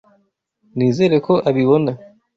Nizere 0.77 1.15
ko 1.25 1.33
abibona. 1.49 1.91